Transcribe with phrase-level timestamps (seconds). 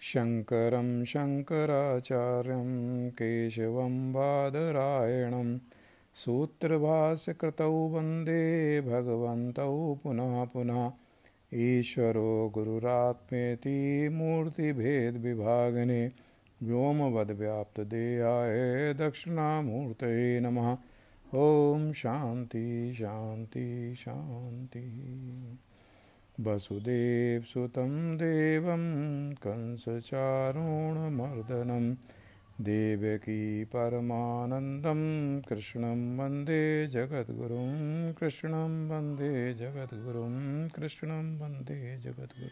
[0.00, 5.58] शङ्करं शङ्कराचार्यं केशवं बादरायणं
[6.14, 10.92] सूत्रभास्यकृतौ वंदे भगवन्तौ पुनः पुनः।
[11.54, 16.10] ईश्वरो गुरुरात्मेति मूर्तिभेदविभागिने
[16.62, 20.76] व्योमवद्व्याप्तदेहाय दक्षिणामूर्तये नमः।
[21.34, 25.56] ॐ शान्ति शान्ति शान्तिः
[26.44, 31.96] वसुदेवसुतं देवं, कंसचारुणमर्दनं।
[32.64, 42.48] देवकी परमानन्दं, कृष्णं वंदे जगद्गुरुं, कृष्णं वंदे जगद्गुरुं, कृष्णं वंदे जगद्गुरु।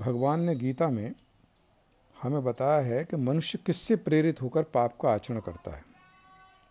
[0.00, 1.14] भगवान ने गीता में
[2.22, 5.89] हमें बताया है कि मनुष्य किससे प्रेरित होकर पाप का आचरण करता है?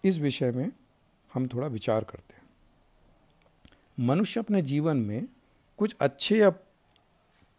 [0.06, 0.72] इस विषय में
[1.34, 2.50] हम थोड़ा विचार करते हैं।
[4.00, 5.28] मनुष्य अपने जीवन में
[5.78, 6.50] कुछ अच्छे या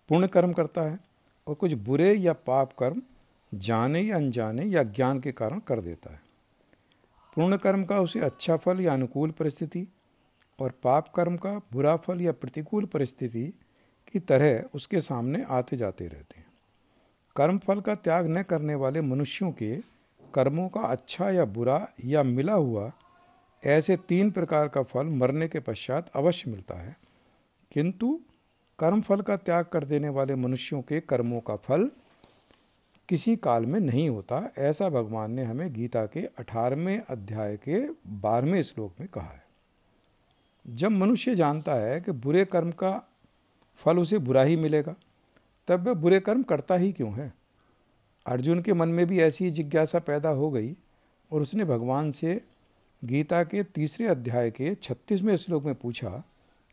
[0.08, 1.00] पुण्य कर्म करता है
[1.46, 3.02] और कुछ बुरे या पाप कर्म
[3.54, 6.20] जाने या अनजाने या ज्ञान के कारण कर देता है।
[7.36, 9.86] पूर्ण कर्म का उसे अच्छा फल या अनुकूल परिस्थिति
[10.58, 13.54] और पाप कर्म का बुरा फल या प्रतिकूल परिस्थिति
[14.12, 16.46] की तरह उसके सामने आते जाते रहते हैं।
[17.36, 19.99] कर्म फल का त्याग न करने वाले मनुष्यों के
[20.34, 22.92] कर्मों का अच्छा या बुरा या मिला हुआ,
[23.66, 26.96] ऐसे तीन प्रकार का फल मरने के पश्चात अवश्य मिलता है।
[27.72, 28.20] किंतु
[28.78, 31.90] कर्म फल का त्याग कर देने वाले मनुष्यों के कर्मों का फल
[33.08, 38.62] किसी काल में नहीं होता, ऐसा भगवान ने हमें गीता के अठारहवें अध्याय के बारहवें
[38.62, 39.44] श्लोक में कहा है।
[40.66, 43.08] जब मनुष्य जानता है कि बुरे कर्म का
[43.76, 44.94] फल उसे बुरा ही मिलेगा,
[45.68, 47.39] तब वह बुरे कर्म करता ही क्यों है?
[48.26, 50.76] अर्जुन के मन में भी ऐसी जिज्ञासा पैदा हो गई
[51.32, 52.40] और उसने भगवान से
[53.04, 56.08] गीता के तीसरे अध्याय के छत्तीसवें श्लोक में पूछा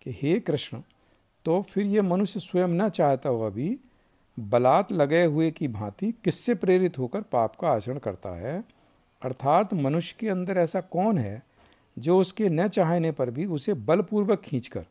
[0.01, 0.81] कि, हे कृष्ण
[1.45, 3.79] तो फिर ये मनुष्य स्वयं न चाहता हुआ भी
[4.39, 8.63] बलात् लगे हुए की भांति किससे प्रेरित होकर पाप का आचरण करता है?
[9.21, 11.43] अर्थात मनुष्य के अंदर ऐसा कौन है
[11.99, 14.85] जो उसके न चाहने पर भी उसे बलपूर्वक खींचकर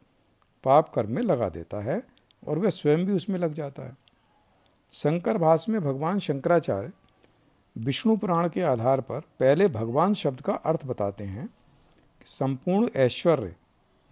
[0.65, 2.03] पाप कर्म में लगा देता है
[2.49, 4.06] और वह स्वयं भी उसमें लग जाता है?
[4.93, 6.93] शंकर भाष में भगवान शंकराचार्य
[7.77, 13.57] विष्णु पुराण के आधार पर पहले भगवान शब्द का अर्थ बताते हैं कि संपूर्ण ऐश्वर्य,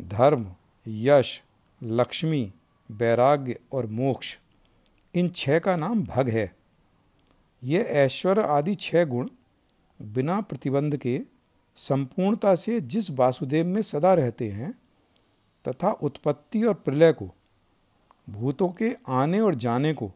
[0.03, 0.47] धर्म,
[0.87, 1.43] यश,
[1.83, 2.53] लक्ष्मी,
[2.91, 4.39] वैराग्य और मोक्ष,
[5.15, 6.57] इन छह का नाम भग है।
[7.65, 9.29] ये ऐश्वर्य आदि छह गुण
[10.03, 11.21] बिना प्रतिबंध के
[11.77, 14.75] संपूर्णता से जिस वासुदेव में सदा रहते हैं,
[15.69, 17.31] तथा उत्पत्ति और प्रलय को,
[18.31, 20.13] भूतों के आने और जाने को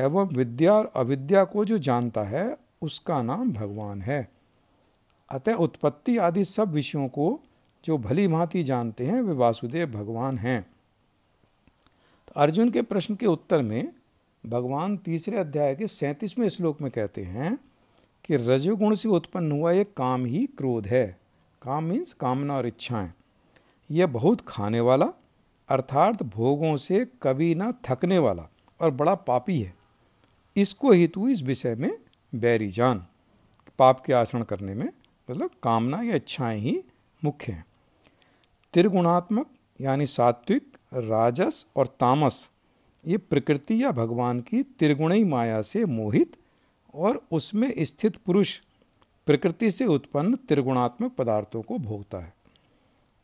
[0.00, 4.30] एवं विद्या और अविद्या को जो जानता है, उसका नाम भगवान है।
[5.30, 7.40] अतः उत्पत्ति आदि सब विषयों को
[7.84, 10.62] जो भली भांति जानते हैं, वे वासुदेव भगवान हैं।
[12.28, 13.92] तो अर्जुन के प्रश्न के उत्तर में
[14.46, 17.58] भगवान तीसरे अध्याय के सैंतीसवें श्लोक में कहते हैं
[18.24, 21.18] कि रजोगुण से उत्पन्न हुआ एक काम ही क्रोध है।
[21.62, 23.12] काम मीन्स कामना और इच्छाएँ।
[23.90, 25.06] यह बहुत खाने वाला,
[25.68, 28.48] अर्थात भोगों से कभी ना थकने वाला
[28.80, 29.79] और बड़ा पापी है।
[30.60, 31.98] इसको हेतु इस विषय में
[32.34, 33.06] बैरी जान,
[33.78, 34.88] पाप के आचरण करने में
[35.30, 36.84] मतलब कामना या इच्छाएँ ही
[37.24, 37.64] मुख्य हैं।
[38.72, 39.46] त्रिगुणात्मक
[39.80, 42.50] यानी सात्विक, राजस और तामस,
[43.06, 46.36] ये प्रकृति या भगवान की त्रिगुणी माया से मोहित
[46.94, 48.60] और उसमें स्थित पुरुष
[49.26, 52.34] प्रकृति से उत्पन्न त्रिगुणात्मक पदार्थों को भोगता है।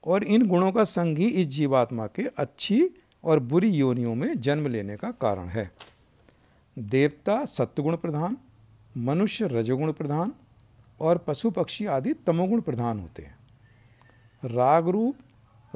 [0.05, 2.91] और इन गुणों का संग ही इस जीवात्मा के अच्छी
[3.25, 5.71] और बुरी योनियों में जन्म लेने का कारण है।
[6.79, 8.37] देवता, सत्वगुण प्रधान,
[8.97, 10.33] मनुष्य, रजगुण प्रधान
[11.01, 13.37] और पशु पक्षी आदि तमोगुण प्रधान होते हैं।
[14.45, 15.17] राग रूप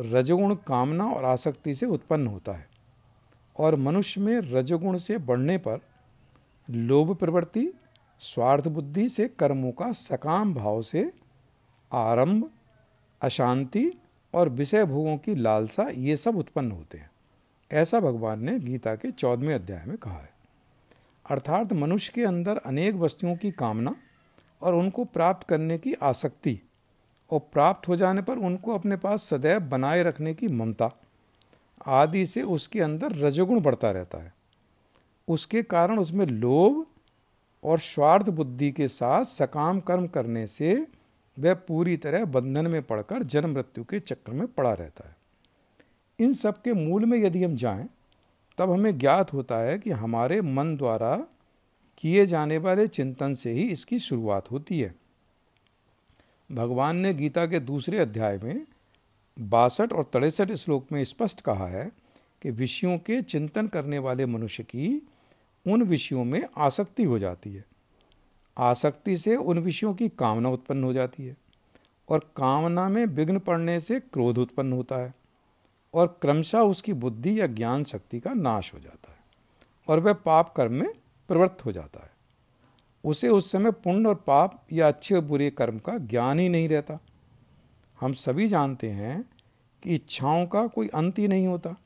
[0.01, 2.69] रजोगुण कामना और आसक्ति से उत्पन्न होता है
[3.59, 5.81] और मनुष्य में रजगुण से बढ़ने पर
[6.71, 7.73] लोभ प्रवृत्ति,
[8.21, 11.13] स्वार्थ बुद्धि से कर्मों का सकाम भाव से
[11.93, 12.51] आरंभ,
[13.23, 13.91] अशांति
[14.35, 17.11] और विषय भोगों की लालसा ये सब उत्पन्न होते हैं।
[17.73, 20.40] ऐसा भगवान ने गीता के चौदहवें अध्याय में कहा है।
[21.31, 23.97] अर्थात मनुष्य के अंदर अनेक वस्तुओं की कामना
[24.63, 26.61] और उनको प्राप्त करने की आसक्ति
[27.31, 30.91] और प्राप्त हो जाने पर उनको अपने पास सदैव बनाए रखने की ममता
[31.87, 34.35] आदि से उसके अंदर रजोगुण बढ़ता रहता है।
[35.29, 36.87] उसके कारण उसमें लोभ
[37.65, 40.87] और स्वार्थ बुद्धि के साथ सकाम कर्म करने से
[41.39, 45.17] वह पूरी तरह बंधन में पड़कर जन्म मृत्यु के चक्कर में पड़ा रहता है।
[46.19, 47.89] इन सब के मूल में यदि हम जाएँ
[48.61, 51.17] तब हमें ज्ञात होता है कि हमारे मन द्वारा
[51.99, 54.95] किए जाने वाले चिंतन से ही इसकी शुरुआत होती है।
[56.53, 58.67] भगवान ने गीता के दूसरे अध्याय में
[59.41, 61.93] बासठ और तिरसठ श्लोक में स्पष्ट कहा है
[62.43, 65.09] कि विषयों के चिंतन करने वाले मनुष्य की
[65.67, 67.65] उन विषयों में आसक्ति हो जाती है।
[68.59, 71.37] आसक्ति से उन विषयों की कामना उत्पन्न हो जाती है
[72.09, 75.20] और कामना में विघ्न पड़ने से क्रोध उत्पन्न होता है।
[75.95, 79.19] और क्रमशः उसकी बुद्धि या ज्ञान शक्ति का नाश हो जाता है
[79.89, 80.93] और वह पाप कर्म में
[81.29, 82.11] प्रवृत्त हो जाता है।
[83.05, 86.69] उसे उस समय पुण्य और पाप या अच्छे और बुरे कर्म का ज्ञान ही नहीं
[86.69, 86.99] रहता।
[88.01, 89.23] हम सभी जानते हैं
[89.83, 91.77] कि इच्छाओं का कोई अंत ही नहीं होता।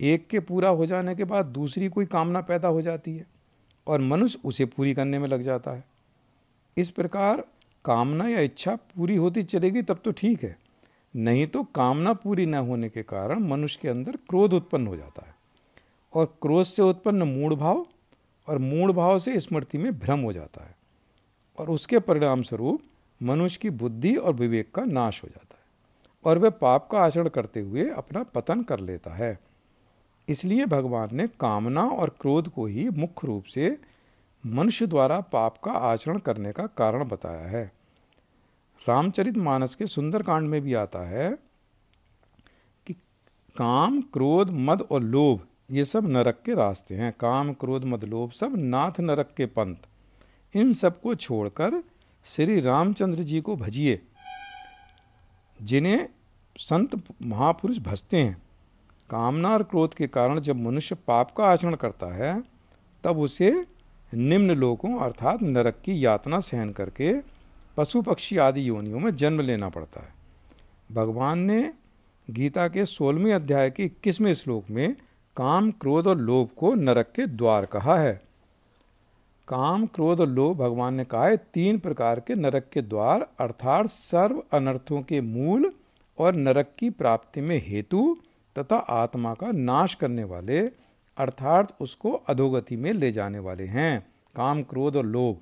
[0.00, 3.26] एक के पूरा हो जाने के बाद दूसरी कोई कामना पैदा हो जाती है
[3.86, 5.84] और मनुष्य उसे पूरी करने में लग जाता है।
[6.76, 7.44] इस प्रकार
[7.84, 10.56] कामना या इच्छा पूरी होती चलेगी तब तो ठीक है।
[11.16, 15.26] नहीं तो कामना पूरी न होने के कारण मनुष्य के अंदर क्रोध उत्पन्न हो जाता
[15.26, 15.34] है।
[16.14, 17.86] और क्रोध से उत्पन्न मूड भाव
[18.48, 20.76] और मूड भाव से स्मृति में भ्रम हो जाता है।
[21.58, 22.82] और उसके परिणाम स्वरूप
[23.22, 25.60] मनुष्य की बुद्धि और विवेक का नाश हो जाता है।
[26.24, 29.40] और वह पाप का आचरण करते हुए अपना पतन कर लेता है।
[30.28, 33.78] इसलिए भगवान ने कामना और क्रोध को ही मुख्य रूप से
[34.46, 37.79] मनुष्य द्वारा पाप का आचरण करने का कारण बताया है।
[38.88, 41.30] रामचरित मानस के सुंदरकांड में भी आता है
[42.86, 42.92] कि
[43.56, 45.40] काम, क्रोध, मद और लोभ,
[45.70, 50.56] ये सब नरक के रास्ते हैं। काम, क्रोध, मद, लोभ सब नाथ नरक के पंथ।
[50.56, 51.82] इन सबको छोड़कर
[52.24, 54.00] श्री रामचंद्र जी को भजिए,
[55.62, 56.08] जिन्हें
[56.56, 58.42] संत महापुरुष भजते हैं।
[59.10, 62.42] कामना और क्रोध के कारण जब मनुष्य पाप का आचरण करता है,
[63.04, 63.66] तब उसे
[64.14, 67.39] निम्न लोकों अर्थात नरक की यातना सहन करके
[67.76, 70.08] पशु पक्षी आदि योनियों में जन्म लेना पड़ता है।
[70.92, 71.72] भगवान ने
[72.30, 74.96] गीता के सोलहवें अध्याय के इक्कीसवें श्लोक में
[75.36, 78.22] काम, क्रोध और लोभ को नरक के द्वार कहा है।
[79.48, 83.86] काम, क्रोध और लोभ भगवान ने कहा है, तीन प्रकार के नरक के द्वार, अर्थात
[83.86, 85.72] सर्व अनर्थों के मूल
[86.18, 88.16] और नरक की प्राप्ति में हेतु
[88.58, 90.60] तथा आत्मा का नाश करने वाले,
[91.16, 94.06] अर्थात उसको अधोगति में ले जाने वाले हैं।
[94.36, 95.36] काम, क्रोध और लोभ।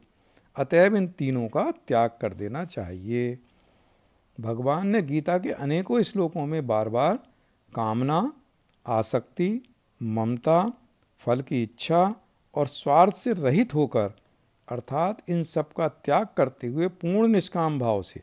[0.58, 3.38] अतएव इन तीनों का त्याग कर देना चाहिए।
[4.40, 7.16] भगवान ने गीता के अनेकों श्लोकों में बार बार
[7.72, 8.32] कामना,
[8.86, 9.60] आसक्ति,
[10.02, 10.72] ममता,
[11.18, 12.14] फल की इच्छा
[12.54, 14.12] और स्वार्थ से रहित होकर,
[14.68, 18.22] अर्थात इन सब का त्याग करते हुए पूर्ण निष्काम भाव से,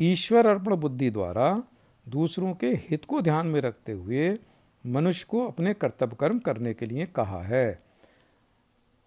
[0.00, 1.62] ईश्वर अर्पण बुद्धि द्वारा
[2.06, 4.36] दूसरों के हित को ध्यान में रखते हुए
[4.84, 7.82] मनुष्य को अपने कर्तव्य कर्म करने के लिए कहा है।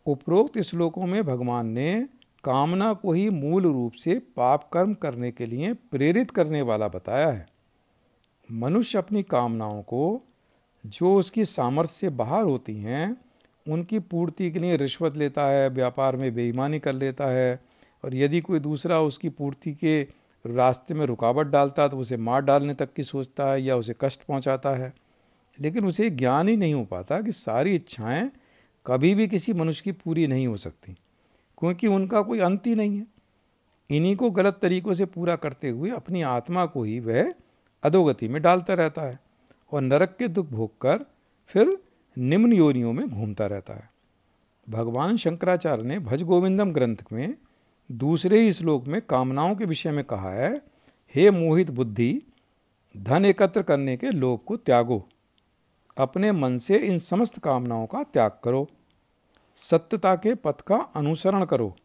[0.05, 2.07] उपरोक्त श्लोकों में भगवान ने
[2.45, 7.27] कामना को ही मूल रूप से पाप कर्म करने के लिए प्रेरित करने वाला बताया
[7.27, 7.47] है।
[8.51, 10.21] मनुष्य अपनी कामनाओं को,
[10.85, 13.17] जो उसकी सामर्थ्य से बाहर होती हैं,
[13.69, 17.59] उनकी पूर्ति के लिए रिश्वत लेता है, व्यापार में बेईमानी कर लेता है,
[18.05, 20.07] और यदि कोई दूसरा उसकी पूर्ति के
[20.47, 23.95] रास्ते में रुकावट डालता है तो उसे मार डालने तक की सोचता है या उसे
[24.01, 24.93] कष्ट पहुंचाता है।
[25.61, 28.31] लेकिन उसे ज्ञान ही नहीं हो पाता कि सारी इच्छाएँ
[28.87, 30.95] कभी भी किसी मनुष्य की पूरी नहीं हो सकती।
[31.57, 33.07] क्योंकि उनका कोई अंत ही नहीं है।
[33.89, 37.33] इन्हीं को गलत तरीकों से पूरा करते हुए अपनी आत्मा को ही वह
[37.83, 39.19] अधोगति में डालता रहता है
[39.71, 41.05] और नरक के दुख भोग कर
[41.47, 41.77] फिर
[42.17, 43.89] निम्न योनियों में घूमता रहता है।
[44.69, 47.35] भगवान शंकराचार्य ने भज गोविंदम ग्रंथ में
[47.91, 50.61] दूसरे ही श्लोक में कामनाओं के विषय में कहा है,
[51.15, 52.21] हे मोहित बुद्धि,
[52.97, 55.07] धन एकत्र करने के लोभ को त्यागो।
[55.97, 58.67] अपने मन से इन समस्त कामनाओं का त्याग करो।
[59.55, 61.75] सत्यता के पथ का अनुसरण करो।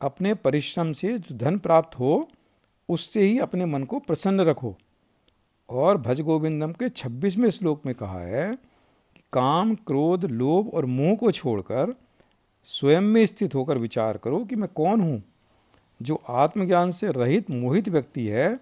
[0.00, 2.28] अपने परिश्रम से जो धन प्राप्त हो,
[2.88, 4.76] उससे ही अपने मन को प्रसन्न रखो।
[5.70, 8.54] और भज गोविंदम के छब्बीसवें श्लोक में कहा है
[9.16, 11.94] कि काम, क्रोध, लोभ और मोह को छोड़कर
[12.64, 15.22] स्वयं में स्थित होकर विचार करो कि मैं कौन हूँ।
[16.02, 18.58] जो आत्मज्ञान से रहित मोहित व्यक्ति है,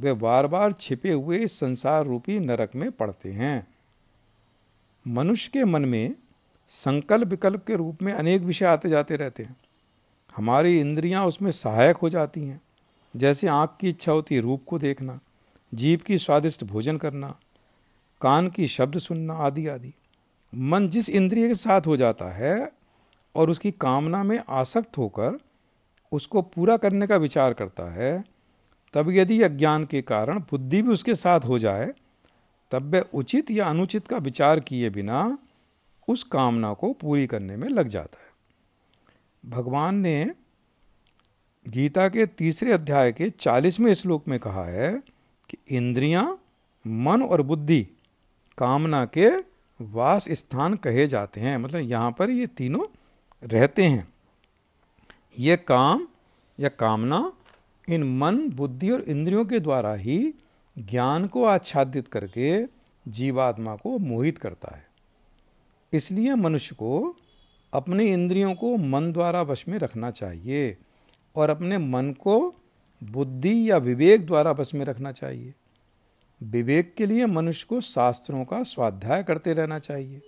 [0.00, 3.66] वे बार बार छिपे हुए संसार रूपी नरक में पड़ते हैं।
[5.08, 6.14] मनुष्य के मन में
[6.68, 9.56] संकल्प विकल्प के रूप में अनेक विषय आते जाते रहते हैं।
[10.36, 12.60] हमारी इंद्रियाँ उसमें सहायक हो जाती हैं।
[13.16, 15.20] जैसे आँख की इच्छा होती है, रूप को देखना
[15.74, 17.36] जीव की स्वादिष्ट भोजन करना,
[18.20, 19.92] कान की शब्द सुनना आदि आदि।
[20.54, 22.72] मन जिस इंद्रिय के साथ हो जाता है
[23.34, 25.38] और उसकी कामना में आसक्त होकर
[26.12, 28.24] उसको पूरा करने का विचार करता है,
[28.94, 31.92] तब यदि अज्ञान के कारण बुद्धि भी उसके साथ हो जाए,
[32.70, 35.38] तब वह उचित या अनुचित का विचार किए बिना
[36.08, 38.34] उस कामना को पूरी करने में लग जाता है।
[39.50, 40.30] भगवान ने
[41.68, 45.02] गीता के तीसरे अध्याय के चालीसवें श्लोक में कहा है
[45.50, 46.42] कि इंद्रियाँ,
[46.86, 47.82] मन और बुद्धि
[48.58, 49.30] कामना के
[49.80, 52.86] वास स्थान कहे जाते हैं। मतलब यहाँ पर ये तीनों
[53.44, 54.12] रहते हैं।
[55.38, 56.08] ये काम
[56.60, 57.32] या कामना
[57.90, 60.34] इन मन बुद्धि और इंद्रियों के द्वारा ही
[60.78, 62.66] ज्ञान को आच्छादित करके
[63.08, 64.93] जीवात्मा को मोहित करता है।
[65.94, 67.16] इसलिए मनुष्य को
[67.72, 70.76] अपने इंद्रियों को मन द्वारा वश में रखना चाहिए
[71.36, 72.54] और अपने मन को
[73.02, 75.54] बुद्धि या विवेक द्वारा वश में रखना चाहिए।
[76.42, 80.22] विवेक के लिए मनुष्य को शास्त्रों का स्वाध्याय करते रहना चाहिए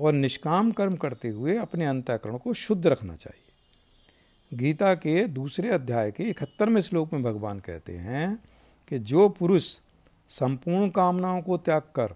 [0.00, 6.10] और निष्काम कर्म करते हुए अपने अंतःकरण को शुद्ध रखना चाहिए। गीता के दूसरे अध्याय
[6.10, 8.42] के इकहत्तरवें श्लोक में भगवान कहते हैं
[8.88, 9.78] कि जो पुरुष
[10.28, 12.14] संपूर्ण कामनाओं को त्याग कर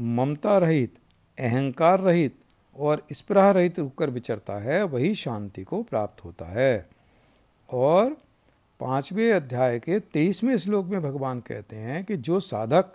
[0.00, 0.94] ममता रहित
[1.38, 2.38] अहंकार रहित
[2.76, 6.88] और स्प्रह रहित रुककर विचरता है, वही शांति को प्राप्त होता है।
[7.70, 8.16] और
[8.80, 12.92] पाँचवें अध्याय के तेईसवें श्लोक में भगवान कहते हैं कि जो साधक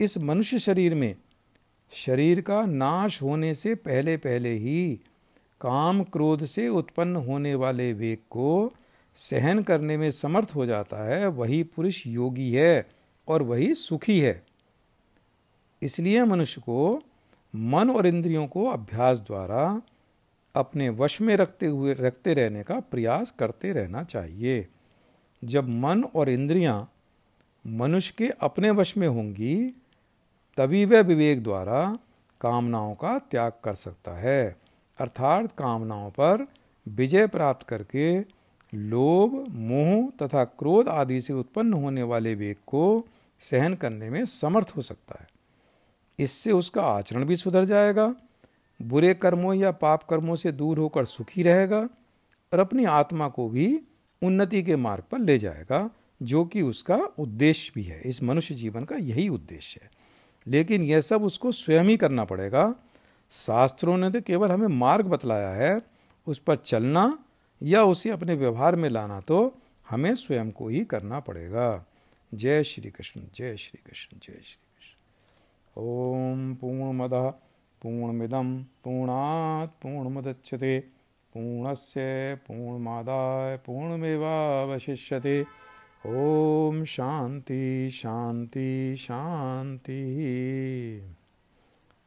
[0.00, 1.16] इस मनुष्य शरीर में,
[1.92, 5.00] शरीर का नाश होने से पहले पहले ही
[5.60, 8.72] काम क्रोध से उत्पन्न होने वाले वेग को
[9.14, 12.88] सहन करने में समर्थ हो जाता है, वही पुरुष योगी है
[13.28, 14.42] और वही सुखी है।
[15.82, 17.02] इसलिए मनुष्य को
[17.56, 19.82] मन और इंद्रियों को अभ्यास द्वारा
[20.54, 24.68] अपने वश में रखते हुए, रखते रहने का प्रयास करते रहना चाहिए।
[25.44, 26.92] जब मन और इंद्रियाँ
[27.66, 29.74] मनुष्य के अपने वश में होंगी,
[30.56, 31.98] तभी वह विवेक द्वारा
[32.40, 34.56] कामनाओं का त्याग कर सकता है।
[34.98, 36.46] अर्थात कामनाओं पर
[36.88, 38.20] विजय प्राप्त करके
[38.74, 43.06] लोभ, मोह तथा क्रोध आदि से उत्पन्न होने वाले वेग को
[43.38, 45.31] सहन करने में समर्थ हो सकता है।
[46.22, 48.14] इससे उसका आचरण भी सुधर जाएगा,
[48.82, 51.80] बुरे कर्मों या पाप कर्मों से दूर होकर सुखी रहेगा
[52.52, 53.80] और अपनी आत्मा को भी
[54.22, 55.90] उन्नति के मार्ग पर ले जाएगा,
[56.22, 59.90] जो कि उसका उद्देश्य भी है। इस मनुष्य जीवन का यही उद्देश्य है।
[60.46, 62.74] लेकिन यह सब उसको स्वयं ही करना पड़ेगा।
[63.30, 65.80] शास्त्रों ने तो केवल हमें मार्ग बतलाया है,
[66.26, 67.24] उस पर चलना
[67.62, 69.58] या उसे अपने व्यवहार में लाना तो
[69.90, 71.86] हमें स्वयं को ही करना पड़ेगा।
[72.34, 74.71] जय श्री कृष्ण, जय श्री कृष्ण, जय श्री
[75.78, 77.30] कृष्ण पूर्णमदः
[77.82, 78.34] पूर्णमद
[78.84, 80.78] पूर्णात् पूर्णमुदच्यते
[81.34, 82.00] पूर्णस्य
[82.46, 85.36] पूर्णमादाय पूर्णमेवावशिष्यते।
[86.06, 90.02] ॐ शान्ति शांति शांति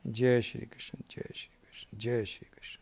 [0.08, 2.82] जय श्री कृष्ण जय श्री कृष्ण जय श्री कृष्ण